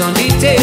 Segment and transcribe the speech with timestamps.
[0.00, 0.59] eternité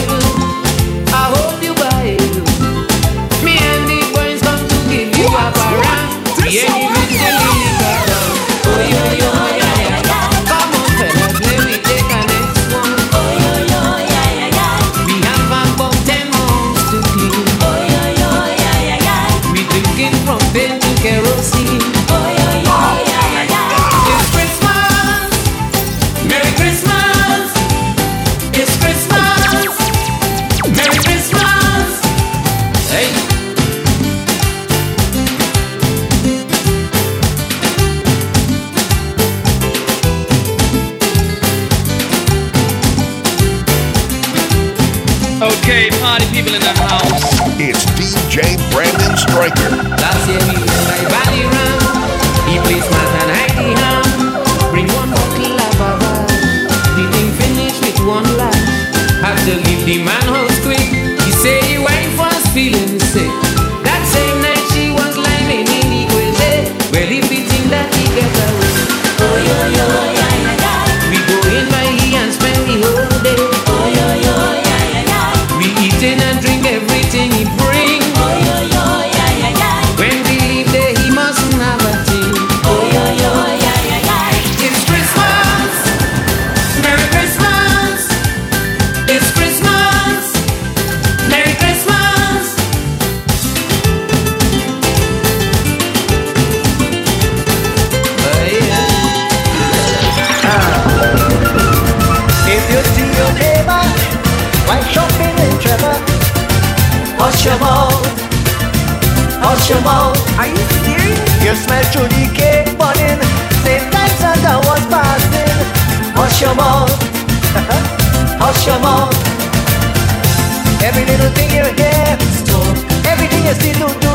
[120.87, 122.71] Every little thing you hear is talk.
[123.11, 124.13] Everything you see to do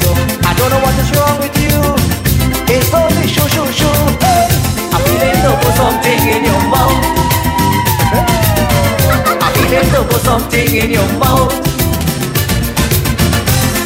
[0.00, 0.16] talk.
[0.48, 1.76] I don't know what's wrong with you.
[2.72, 3.92] It's only shoo shoo shoo.
[4.24, 7.04] I feel as though put something in your mouth.
[9.44, 11.52] I feel as though put something in your mouth.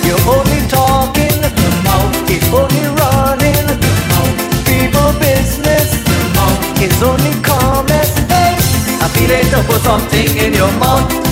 [0.07, 2.15] You're only talking the mouth.
[2.31, 4.39] It's only running the mouth.
[4.71, 6.63] People business the mouth.
[6.79, 8.15] It's only comments.
[8.31, 8.55] Hey.
[9.03, 11.30] I feel as though put something in your mouth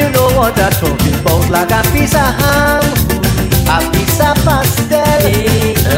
[0.00, 2.84] you know what I'm talking about Like a piece of ham
[3.68, 5.20] A piece of pastel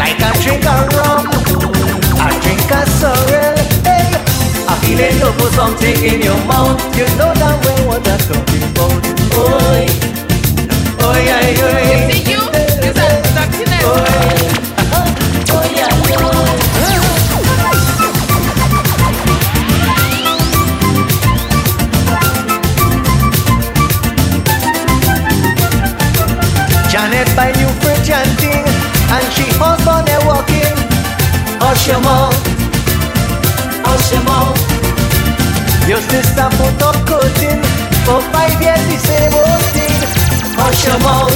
[0.01, 1.31] Like a drink of rum
[2.19, 3.57] A drink of sorrel
[3.87, 4.11] hey,
[4.67, 8.65] A feeling up for something in your mouth You know that way what I'm talking
[8.75, 9.03] about.
[9.39, 9.87] Oi
[11.03, 11.83] Oi, oi, oi.
[12.09, 13.67] Thank you, is Dr.
[13.85, 14.09] Oi,
[15.51, 15.79] oi,
[16.27, 16.62] oi.
[31.85, 32.31] chamou,
[33.85, 34.55] ao chamou.
[35.85, 37.61] Dios te está puto cotin,
[38.07, 39.95] popa y bien dice botin.
[40.63, 41.27] Ao chamou.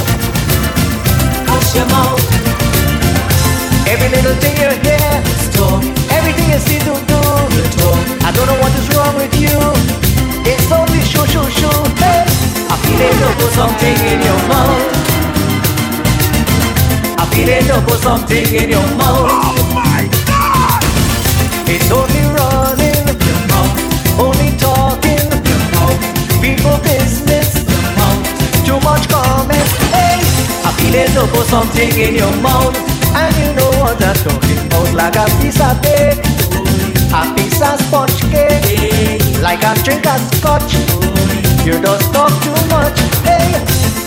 [3.87, 5.83] Every little thing you hear, talk.
[6.11, 7.21] Everything you see, do do
[7.77, 7.99] talk.
[8.23, 9.57] I don't know what is wrong with you.
[10.45, 11.77] It's only shoo shoo shoo.
[11.99, 12.23] Hey,
[12.69, 14.95] I feel it, no, put something in your mouth.
[17.19, 19.66] I feel it, no, put something in your mouth.
[21.69, 23.03] It's only running,
[24.15, 25.27] only talking,
[26.39, 27.59] people business,
[28.63, 29.03] too much.
[29.91, 30.23] Hey,
[30.63, 32.75] I feel something in your mouth,
[33.11, 36.23] and you know what I'm talking about, like a piece of cake,
[37.11, 40.71] a piece of sponge cake, like a drink of scotch.
[41.67, 42.97] You just talk too much.
[43.27, 43.51] Hey,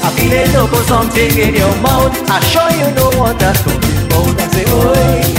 [0.00, 2.16] I feel it put something in your mouth.
[2.30, 4.40] I sure you know what I'm talking about.
[4.40, 5.29] I say, oh.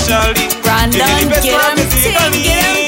[0.00, 0.62] specially.
[0.62, 2.85] Brandon, get him, get him,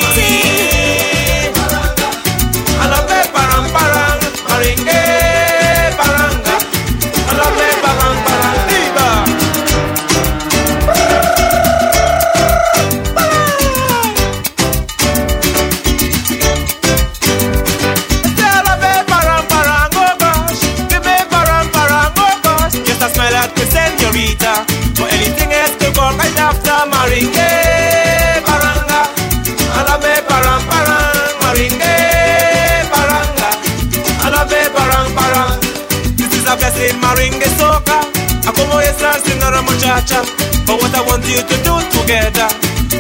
[40.10, 42.48] But what I want you to do together,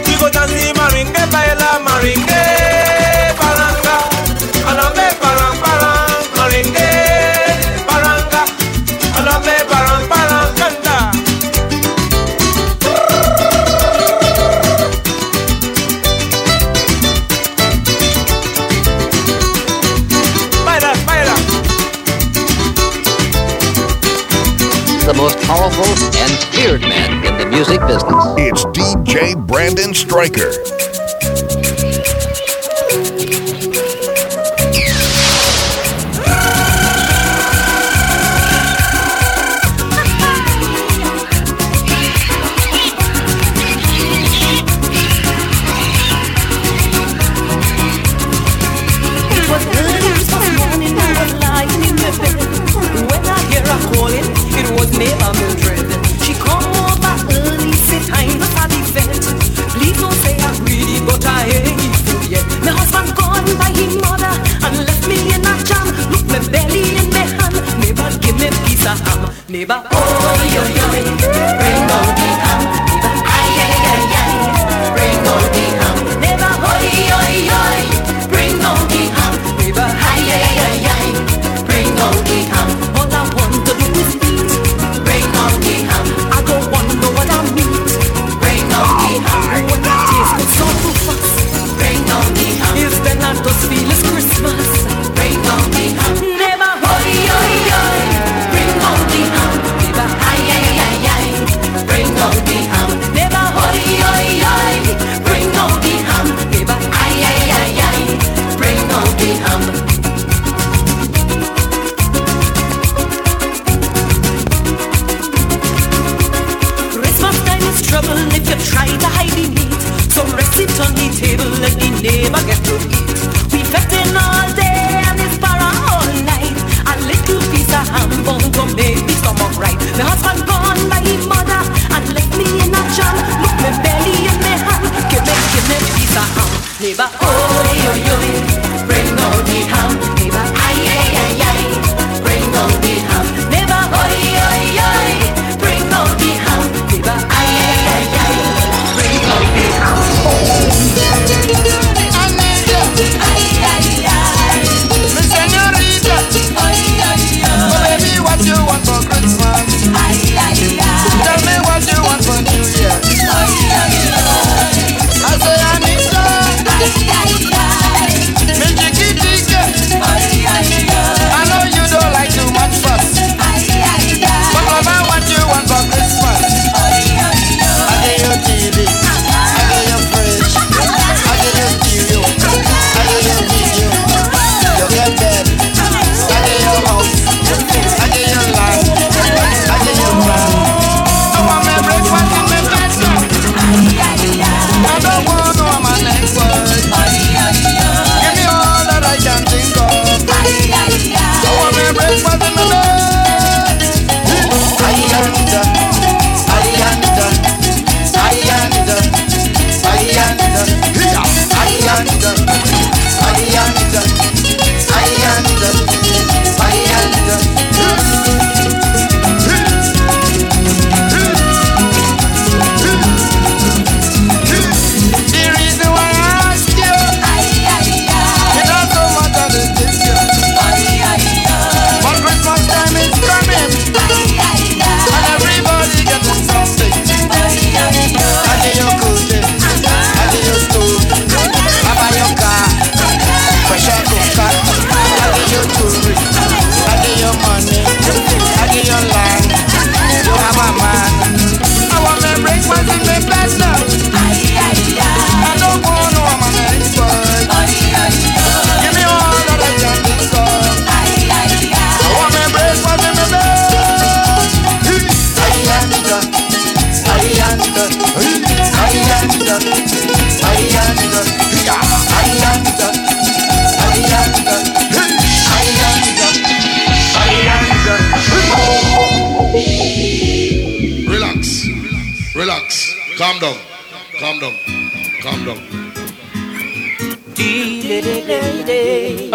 [0.04, 2.57] we go dance the merengue, baila merengue.
[29.68, 30.87] Brandon Stryker.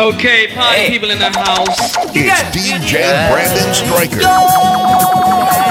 [0.03, 0.89] Okay, party hey.
[0.89, 1.95] people in the house.
[2.11, 2.53] It's yes.
[2.53, 5.62] DJ Brandon Stryker.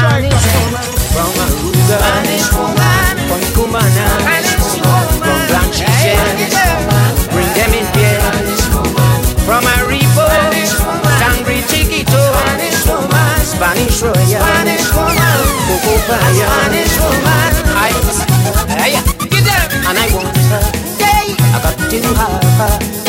[0.00, 0.80] Spanish woman
[1.12, 4.08] from Aruba, Spanish woman from Cumana,
[5.20, 6.16] from Blanchigel,
[7.28, 8.16] bring them in here,
[9.44, 10.24] from Aripo,
[11.20, 12.16] Tangri Chiquito,
[13.44, 15.36] Spanish Royal, Spanish woman,
[15.68, 17.92] Coco Paya, Spanish woman, I,
[18.80, 18.96] I,
[19.86, 20.64] and I want her,
[21.04, 22.99] I got to have her.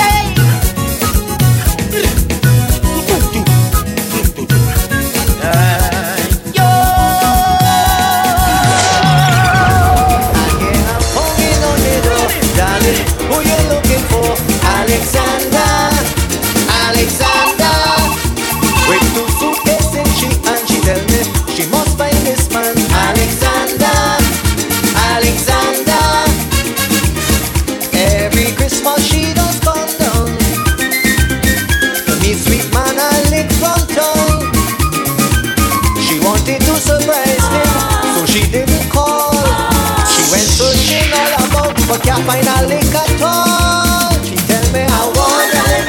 [42.04, 44.24] I finally got home.
[44.26, 45.86] She tell me I want it,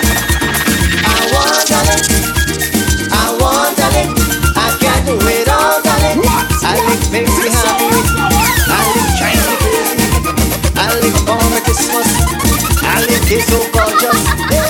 [1.04, 2.02] I want it,
[3.10, 4.08] I want it.
[4.56, 6.20] I can't do it all, darling.
[6.62, 7.90] I lick makes me happy.
[8.68, 10.12] I lick Chinese Christmas.
[10.76, 12.08] I lick for my Christmas.
[12.82, 14.61] I lick it so gorgeous.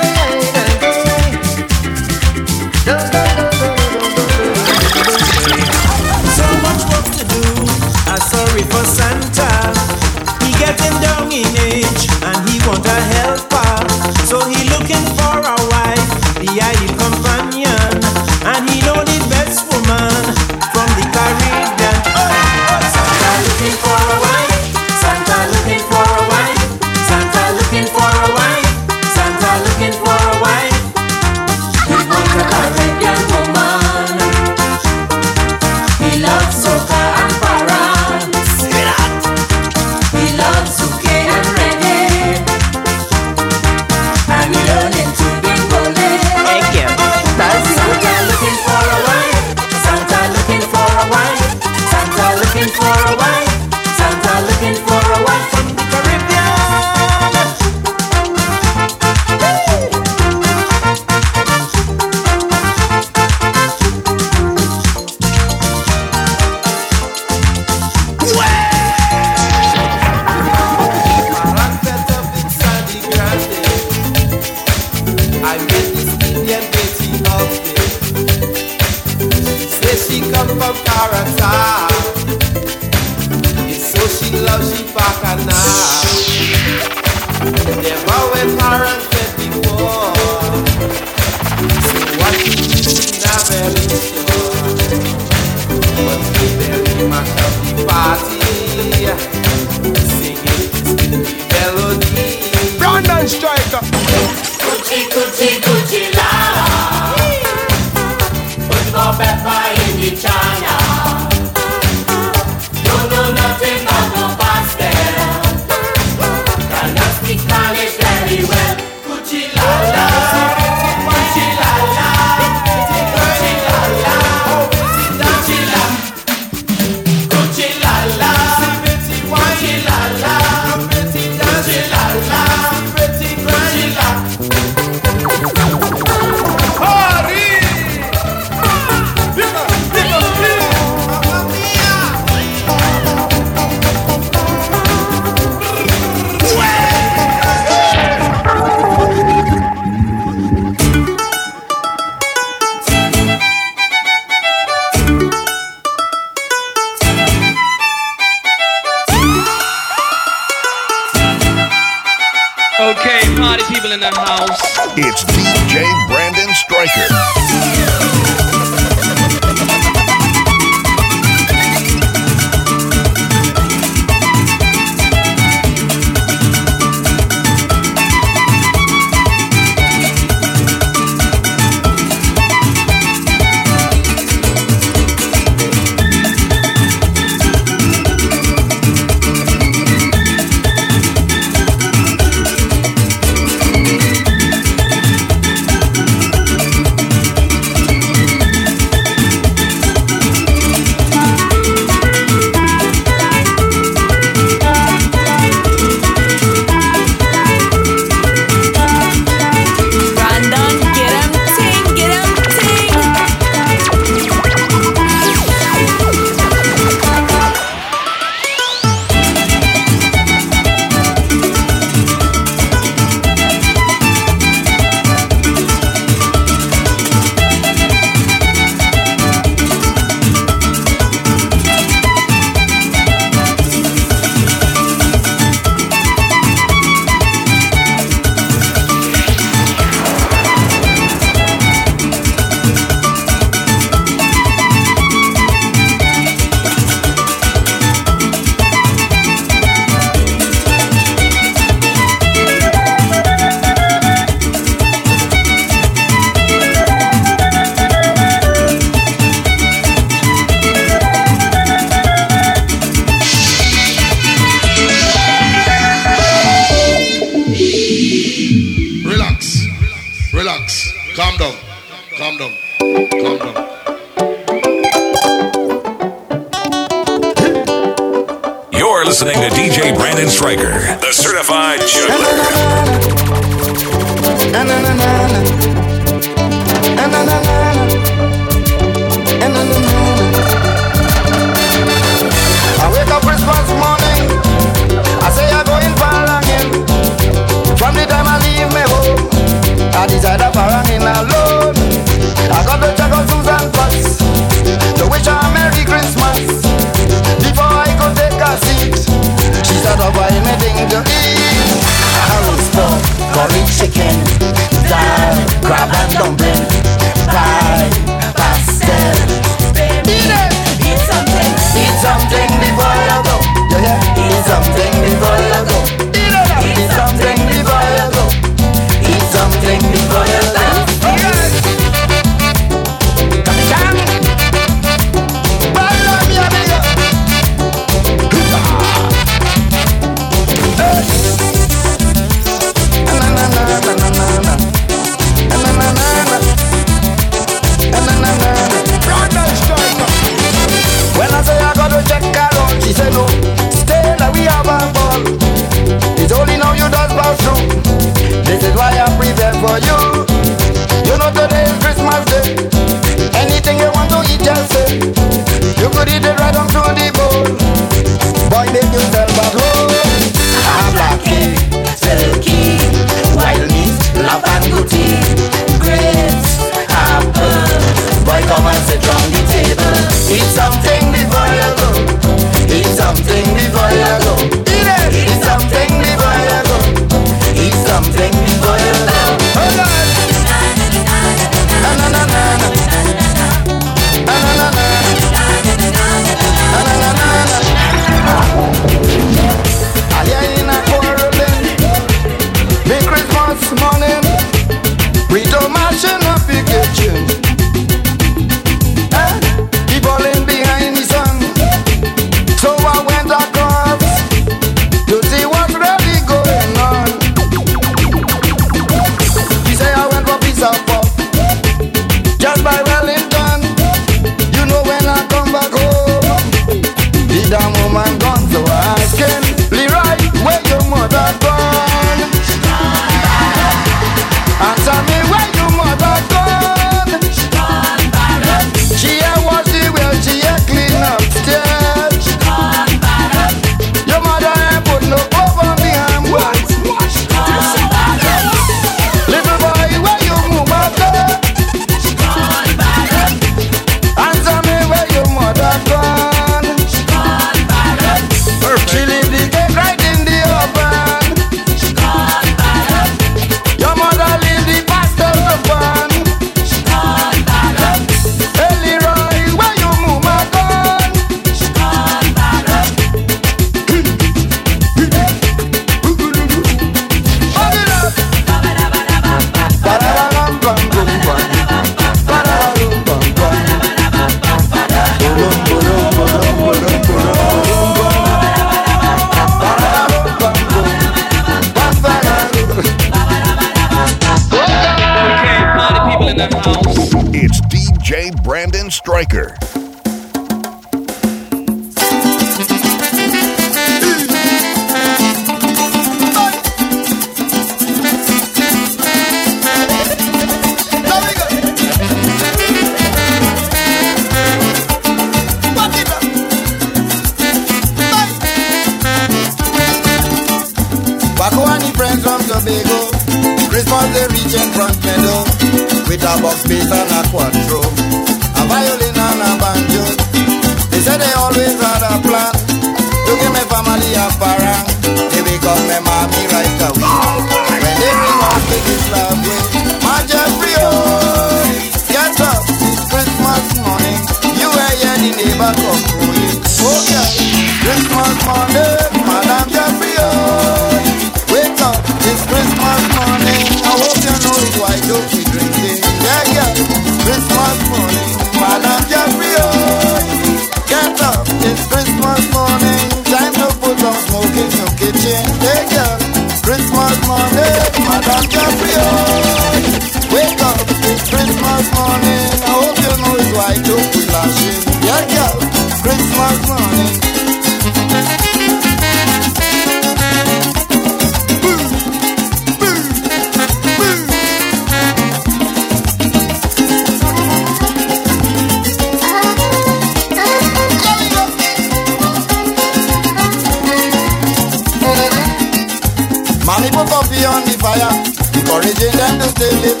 [599.61, 600.00] te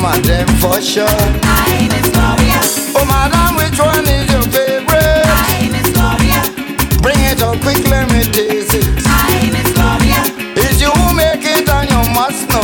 [0.00, 1.06] madam, for sure.
[1.42, 2.58] I miss Gloria.
[2.96, 5.26] Oh, madam, which one is your favorite?
[5.72, 6.40] Miss Gloria.
[7.02, 8.86] Bring it up quick, let me taste it.
[9.52, 10.20] Miss Gloria.
[10.56, 12.62] It's you who make it and you must know.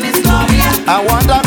[0.00, 0.68] Miss Gloria.
[0.86, 1.45] I wonder.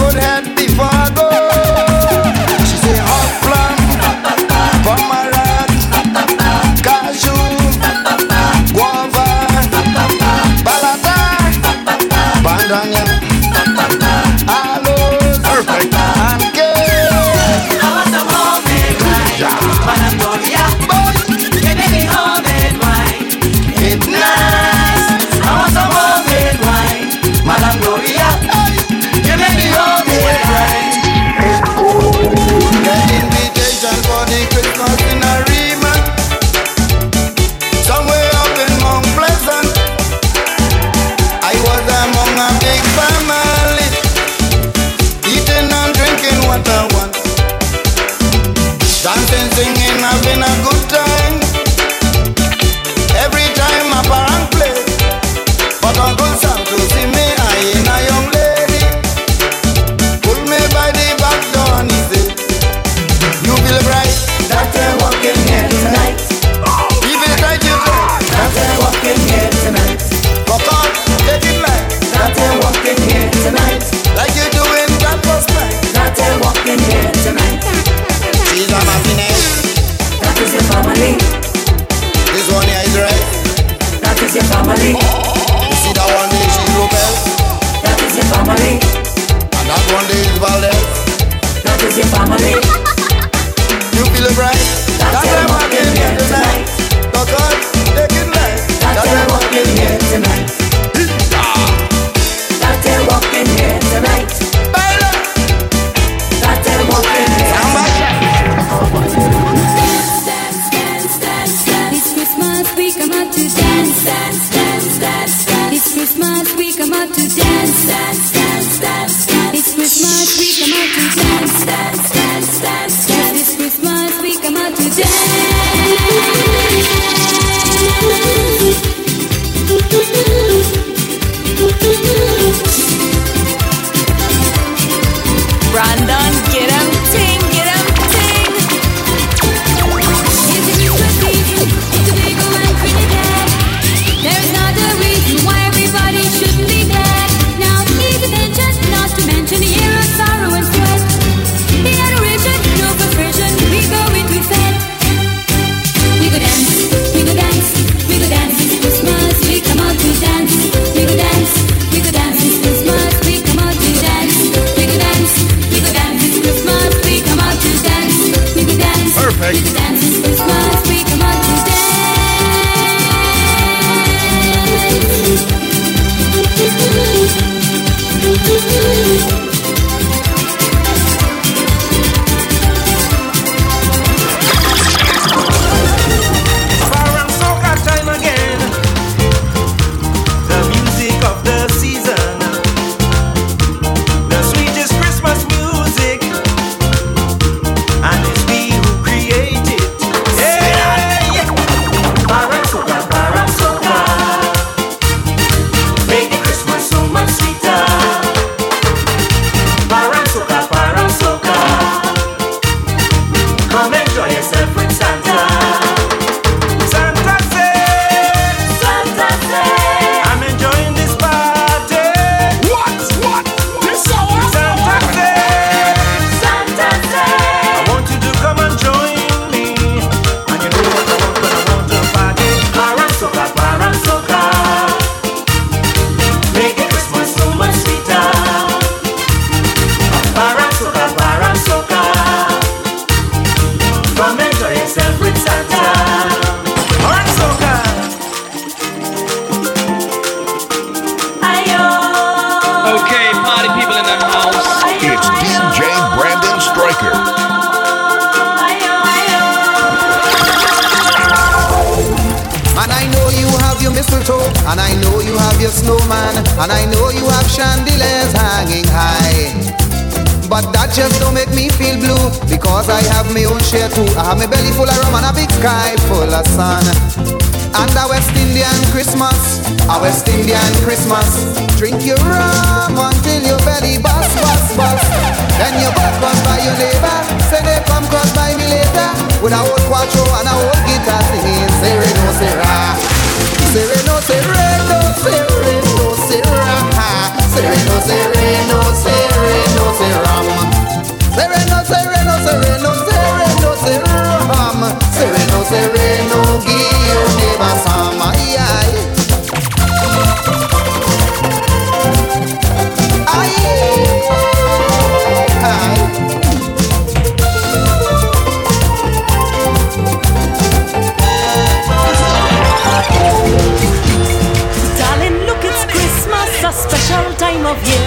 [327.70, 328.02] of you.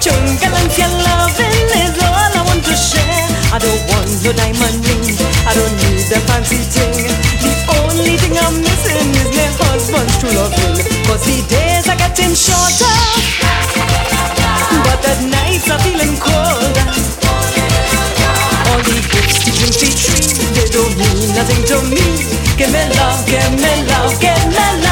[0.00, 3.28] Chunga lang your loving is all I want to share.
[3.52, 5.04] I don't want no diamond ring.
[5.44, 7.04] I don't need the fancy thing.
[7.44, 10.80] The only thing I'm missing is my husband's true loving.
[11.04, 12.96] Cause the days are getting shorter.
[14.86, 16.76] But at nights I'm feeling cold.
[18.64, 22.06] All the gifts, the drinks, the they don't mean nothing to me.
[22.56, 24.85] Give me love, give me love, give me love.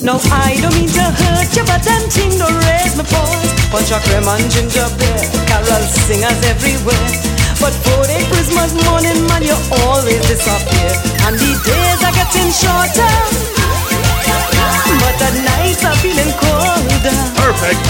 [0.00, 3.52] No, I don't mean to hurt you, but dancing don't raise my voice.
[3.68, 7.04] Punch a cream and ginger beer, carol singers everywhere.
[7.60, 9.52] But for a Christmas morning, man, you
[9.84, 10.96] always disappear.
[11.28, 13.12] And the days are getting shorter.
[15.04, 17.20] But the nights are feeling colder.
[17.36, 17.84] Perfect.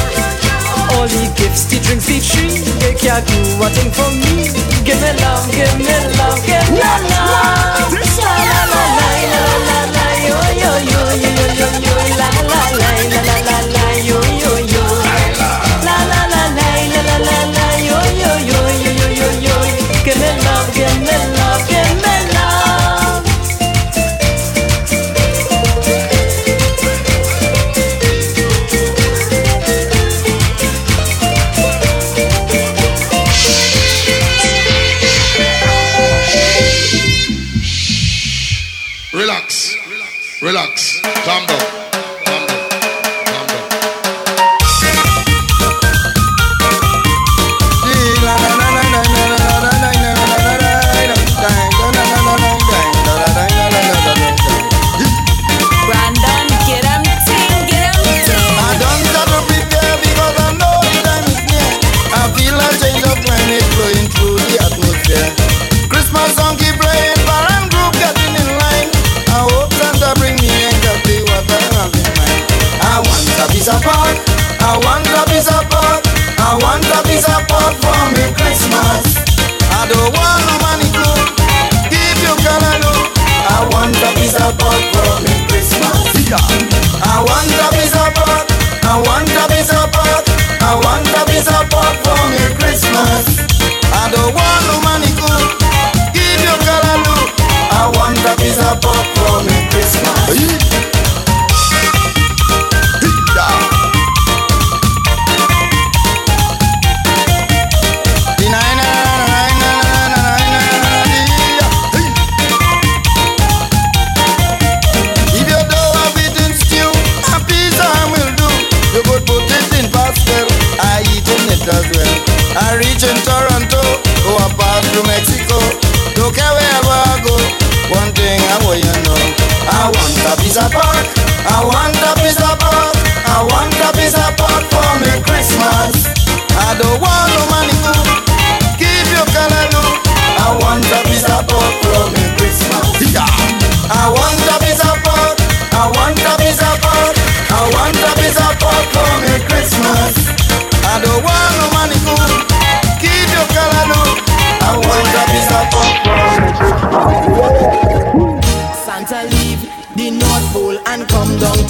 [0.98, 4.50] All the gifts, the drinks, the tree, they can't do a thing for me.
[4.82, 7.94] Give me love, give me love, give me love.
[8.18, 9.89] La la la la la la.
[10.22, 13.39] oy, oy, oy, oy, oy, oy, la, la, la, la, la.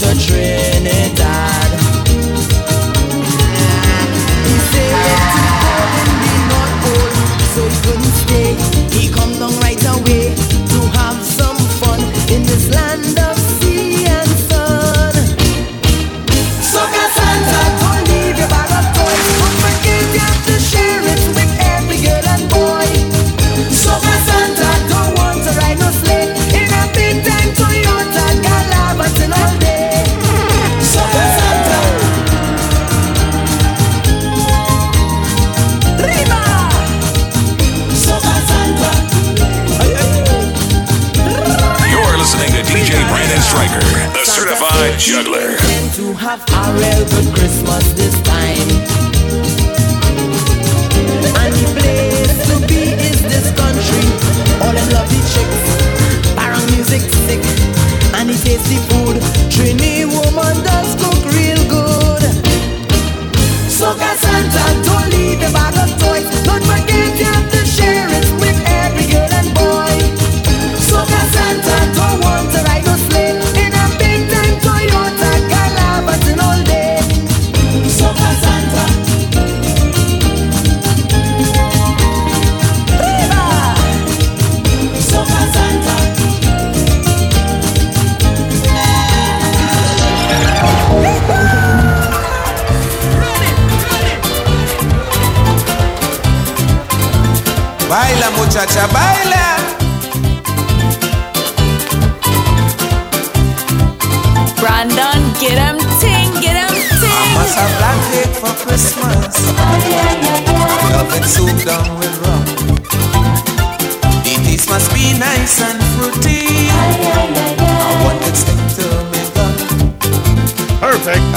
[0.00, 1.29] to Trinidad.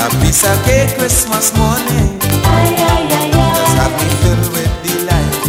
[0.04, 5.48] A piece of cake Christmas morning Just have me filled with delight.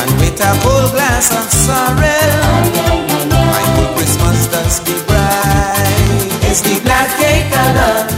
[0.00, 2.32] And with a cold glass of sorrel
[3.30, 6.50] My good Christmas does be bright.
[6.50, 8.10] It's the black cake I love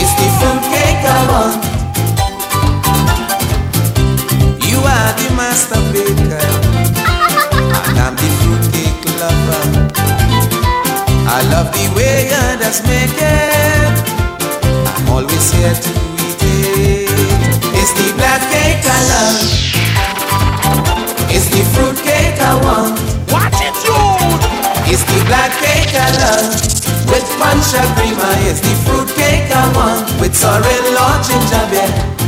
[0.00, 1.60] It's the fruit cake I want.
[4.64, 6.57] You are the master baker.
[11.50, 13.94] love the way God has made it.
[14.96, 15.90] I'm always here to
[16.24, 17.10] eat it.
[17.74, 19.40] It's the black cake I love.
[21.32, 23.00] It's the fruit cake I want.
[23.32, 24.42] Watch it, dude.
[24.90, 26.52] It's the black cake I love.
[27.08, 30.04] With punch and creamer, it's the fruit cake I want.
[30.20, 32.27] With sorrel or ginger beer.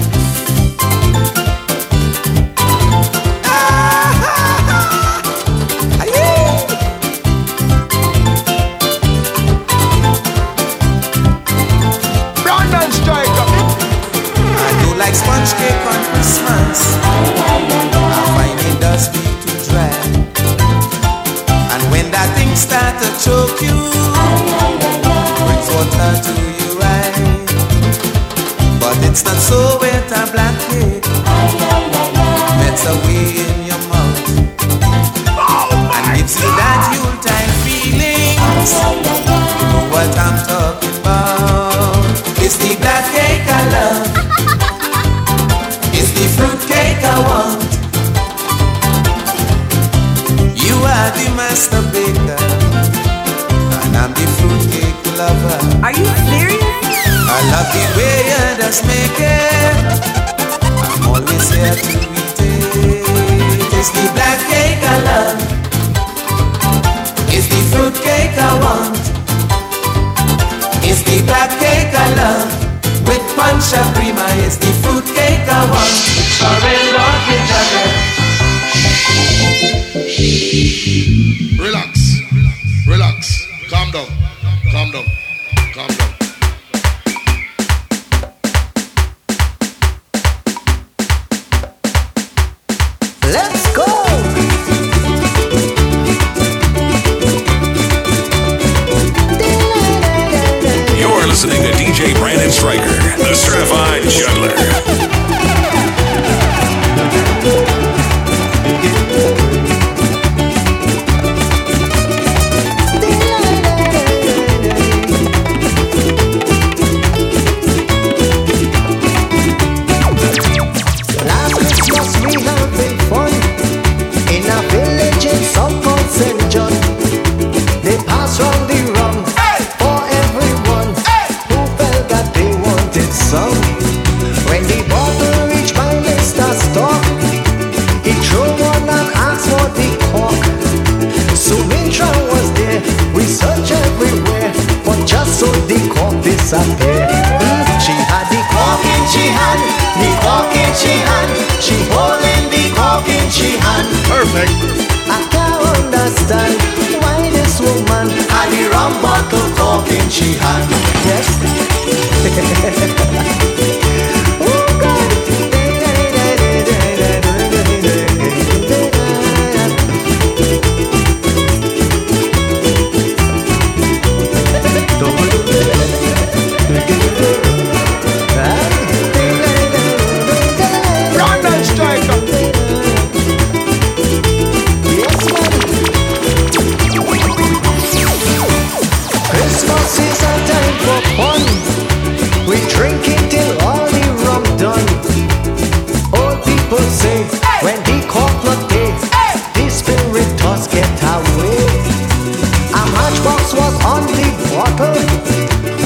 [203.31, 204.95] box was on the water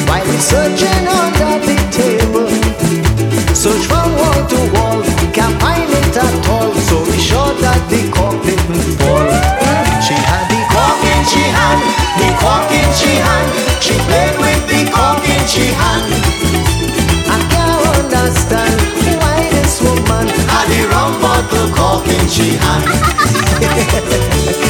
[0.09, 2.49] while searching under the table.
[3.63, 4.99] Search from wall to wall,
[5.37, 6.73] can't find it at all.
[6.89, 9.29] So be sure that the cork didn't fall.
[10.07, 11.83] She had the cork in she hand,
[12.21, 13.49] the cork in she hand.
[13.85, 16.07] She played with the cork in she hand.
[17.35, 18.79] I can't understand
[19.21, 22.89] why this woman had the wrong bottle cork in she hand.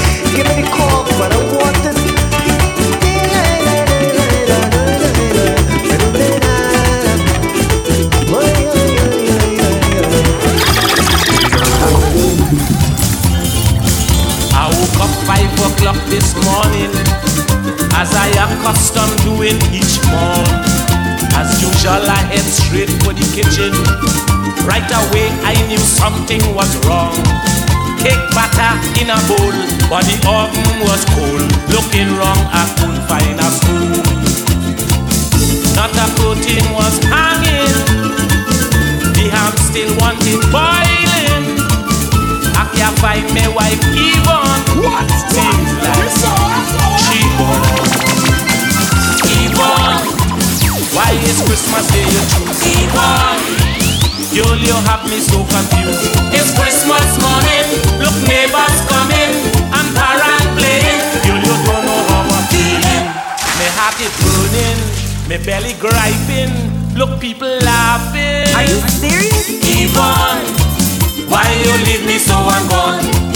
[18.64, 20.48] Accustomed doing each morn.
[21.36, 23.76] As usual, I head straight for the kitchen.
[24.64, 27.12] Right away, I knew something was wrong.
[28.00, 29.52] Cake batter in a bowl,
[29.92, 31.44] but the oven was cold.
[31.76, 34.00] Looking wrong, I couldn't find a spoon.
[35.76, 37.68] Not a protein was hanging.
[39.12, 41.60] The ham still wanted boiling.
[42.56, 44.56] I can't find my wife even.
[44.80, 45.04] What?
[45.28, 46.43] Seems like
[51.22, 52.60] is Christmas Day you choose?
[52.82, 53.44] Yvonne,
[54.34, 56.10] you'll you have me so confused.
[56.34, 57.66] It's Christmas morning,
[58.02, 59.32] look neighbors coming
[59.70, 61.00] and parents playing.
[61.26, 63.04] You you don't know how I'm feeling.
[63.58, 64.78] My heart is burning,
[65.28, 66.52] my belly griping.
[66.98, 68.50] Look people laughing.
[68.54, 69.50] Are you serious?
[69.62, 70.46] Yvonne,
[71.30, 72.34] why you leave me so
[72.70, 73.33] gone?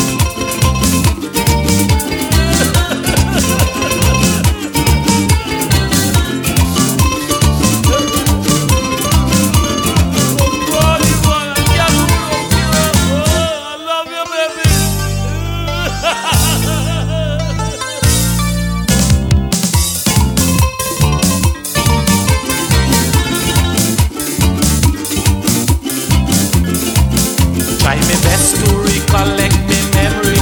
[27.88, 30.36] Try my best to recollect my memory.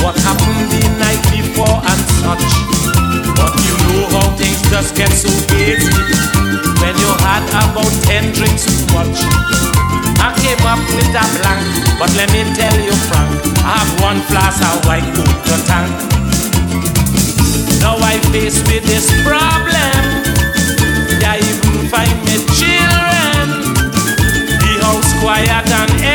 [0.00, 2.48] What happened the night before and such.
[3.36, 5.92] But you know how things just get so hazy
[6.80, 9.12] when you had about ten drinks too much.
[10.24, 11.68] I came up with a blank,
[12.00, 15.92] but let me tell you frank, I have one flask of white to tank.
[17.84, 20.00] Now I face with this problem.
[21.28, 23.52] I even find my children.
[24.64, 26.13] The house quiet and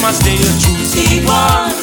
[0.00, 0.94] Christmas Day you choose?
[1.12, 1.74] Yvonne,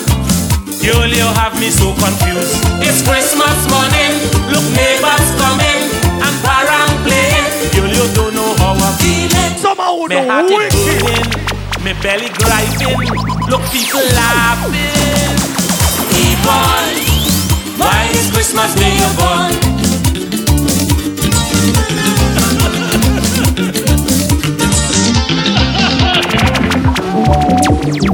[0.81, 2.55] you'll you have me so confused.
[2.81, 4.15] It's Christmas morning,
[4.49, 5.85] look neighbors coming
[6.17, 7.51] and parents playing.
[7.75, 9.53] You'll you don't know how I'm feeling.
[9.59, 11.29] Somehow my heart is burning,
[11.85, 13.05] my belly griping.
[13.51, 15.37] Look people laughing.
[16.17, 16.99] Yvonne,
[17.77, 19.76] why is Christmas Day you born?
[27.57, 28.07] Baila,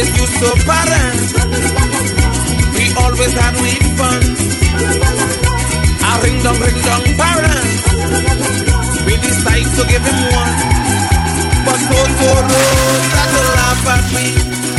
[0.00, 1.18] always used to parang,
[2.72, 4.22] we always had we fun.
[6.08, 7.68] A ring dong ring dong parang,
[9.04, 10.56] we decide to give him one.
[11.66, 12.64] But Totoro
[13.10, 14.26] started to laugh at me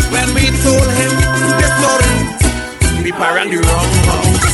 [0.10, 1.14] when we told him
[1.62, 3.04] the story.
[3.04, 4.51] We parang the wrong house.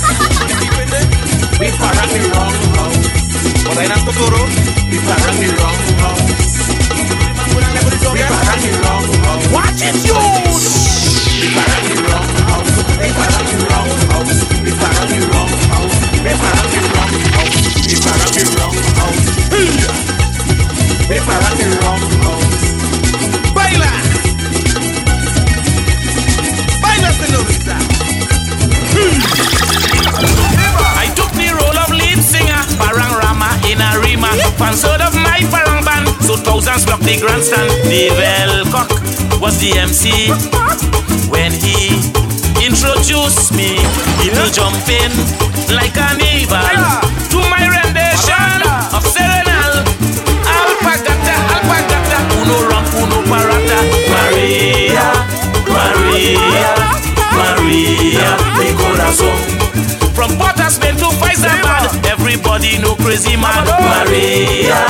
[63.17, 63.65] Crazy man.
[63.65, 64.85] Maria,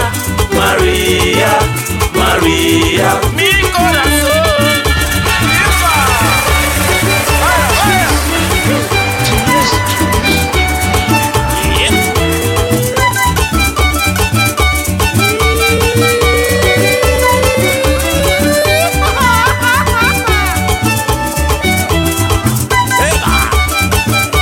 [0.53, 1.59] Maria,
[2.13, 4.37] Maria, mi corazón.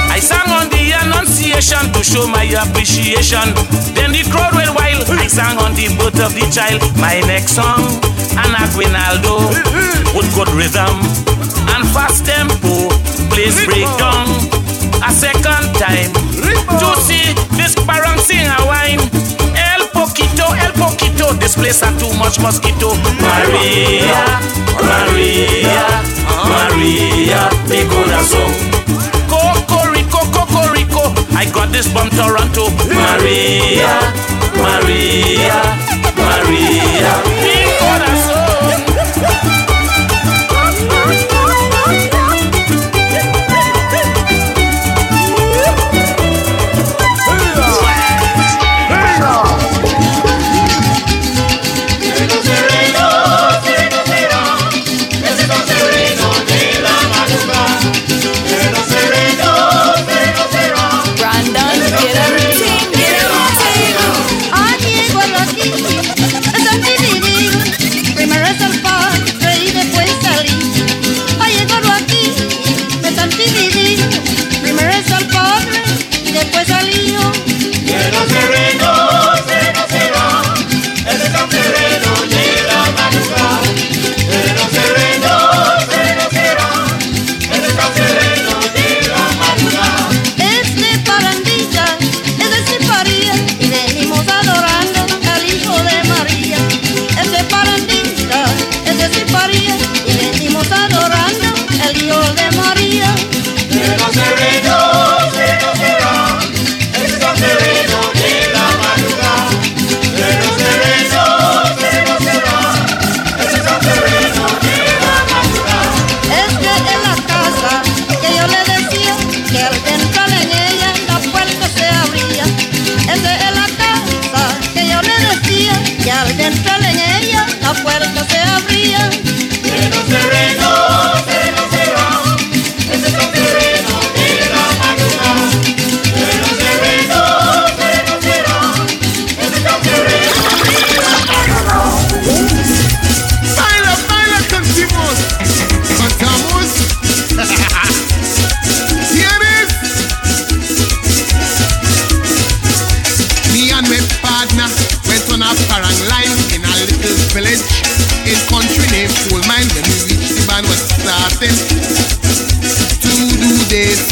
[0.09, 2.84] I sang on the Annunciation to show my appreciation.
[2.95, 5.03] Then the crowd went wild.
[5.19, 6.79] I sang on the birth of the child.
[6.95, 7.83] My next song,
[8.39, 9.51] an aguinaldo,
[10.15, 11.03] with good rhythm
[11.75, 12.87] and fast tempo,
[13.27, 14.31] plays breakdown.
[15.03, 16.11] A second time
[16.79, 19.03] to see this parang sing a wine.
[19.55, 22.95] El poquito, el poquito, this place are too much mosquito.
[23.19, 24.39] Maria,
[24.79, 25.83] Maria,
[26.47, 28.35] Maria, mi corazón.
[28.35, 28.74] Cocorico, Cocorico.
[31.37, 32.69] I got this from Toronto.
[32.87, 33.99] Maria,
[34.55, 35.77] Maria,
[36.15, 37.44] Maria.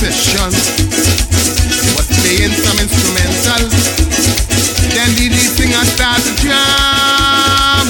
[0.03, 0.51] Session.
[1.95, 3.63] Was playing some instrumental.
[4.91, 7.85] Then the lead singer started to jam.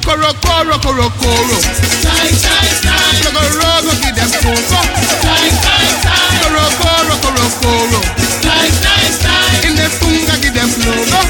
[0.00, 1.58] Koro, koro, koro, koro.
[2.00, 2.32] Tie.
[3.20, 4.80] Rogo, rogo, give them coco.
[6.40, 8.00] Koro, koro, koro, koro.
[9.68, 11.20] In the funga, give them logo.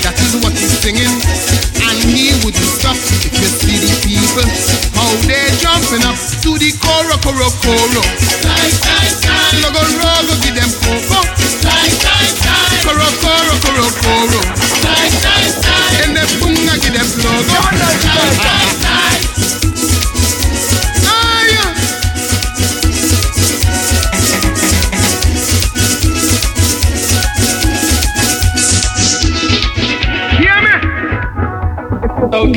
[0.00, 1.12] That is what he's singing.
[1.84, 4.48] And he wouldn't stop if you see the people.
[4.96, 8.27] How they jumping up to the koro, koro, koro.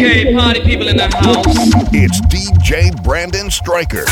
[0.01, 1.45] Okay, party people in the house.
[1.93, 4.05] It's DJ Brandon Stryker.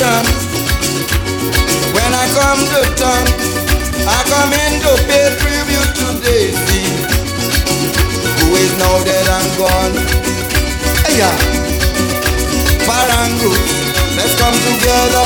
[0.00, 0.28] Different.
[1.92, 3.24] When I come to town,
[4.08, 6.88] I come in to pay tribute to Daisy.
[8.40, 9.94] who is now dead and gone.
[11.04, 11.36] Hey, yeah.
[12.88, 13.60] Parang group,
[14.16, 15.24] let's come together.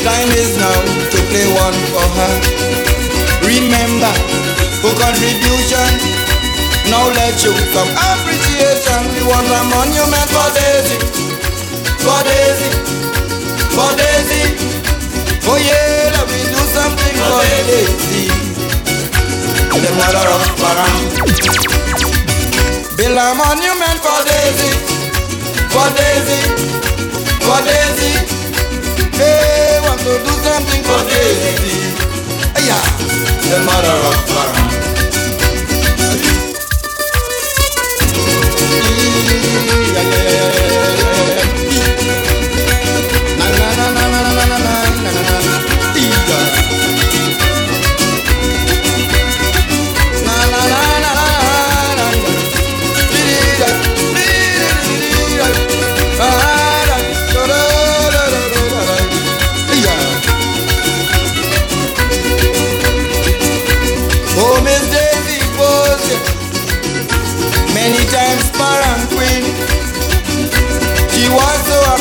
[0.00, 0.80] Time is now
[1.12, 2.34] to play one for her.
[3.44, 4.12] Remember,
[4.80, 5.90] for contribution,
[6.88, 9.00] now let's show some appreciation.
[9.12, 10.96] We want a monument for Daisy,
[12.00, 12.70] for Daisy,
[13.76, 14.42] for Daisy.
[15.44, 18.24] Oh yeah, let me do something for Daisy.
[19.84, 20.96] The mother of Parang.
[22.96, 24.72] Build a monument for Daisy,
[25.68, 26.40] for Daisy,
[27.44, 28.12] for Daisy.
[29.20, 31.76] Hey, want to do something for Daisy.
[32.68, 32.84] Yeah,
[33.50, 34.16] the mother of.
[39.92, 41.44] Yeah, yeah, yeah, yeah,
[42.16, 42.25] yeah.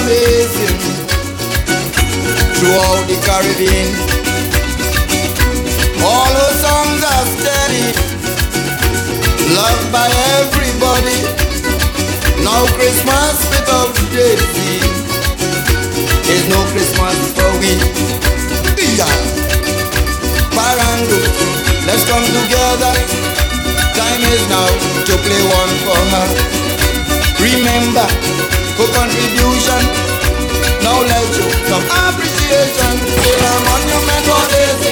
[0.06, 0.78] Amazing
[2.58, 3.90] throughout the Caribbean.
[6.06, 7.90] All her songs are steady,
[9.58, 10.06] loved by
[10.38, 11.20] everybody.
[12.46, 14.78] Now Christmas without Daisy
[16.30, 17.74] is no Christmas for we.
[18.94, 19.10] Yeah.
[20.54, 21.18] Parando,
[21.90, 22.94] let's come together.
[23.98, 24.70] Time is now
[25.10, 26.28] to play one for her.
[27.42, 28.45] Remember,
[28.76, 29.82] for contribution,
[30.84, 32.92] now let's show some appreciation.
[33.24, 34.92] Build a monument for Daisy,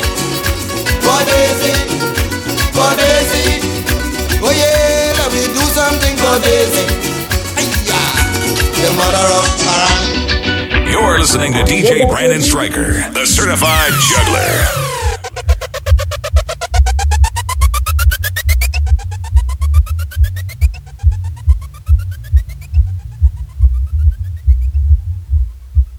[1.03, 1.73] for Daisy,
[2.71, 3.45] for Daisy.
[4.39, 6.85] Oh yeah, let me do something for Daisy.
[8.83, 10.87] The mother of Parang.
[10.87, 14.82] You're listening to DJ Brandon Stryker, the certified juggler.